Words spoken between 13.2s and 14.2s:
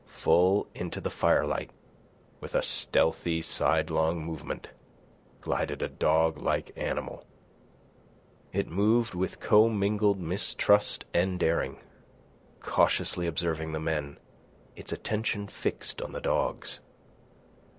observing the men,